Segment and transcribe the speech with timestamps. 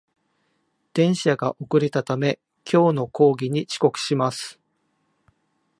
[0.95, 4.59] 電車が遅れたため、今日の講義に遅刻します